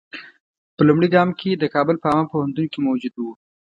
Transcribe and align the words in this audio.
په 0.75 0.81
لومړي 0.87 1.07
ګام 1.15 1.29
کې 1.39 1.49
د 1.55 1.63
کابل 1.73 1.95
په 1.99 2.07
عامه 2.11 2.25
کتابتون 2.29 2.65
کې 2.71 2.79
موجود 2.87 3.13
وو. 3.17 3.31